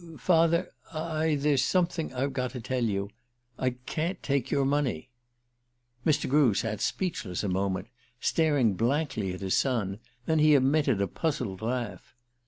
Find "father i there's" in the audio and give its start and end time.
0.17-1.63